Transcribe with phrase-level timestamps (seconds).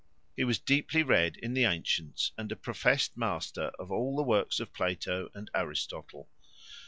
[0.35, 4.59] He was deeply read in the antients, and a profest master of all the works
[4.59, 6.27] of Plato and Aristotle.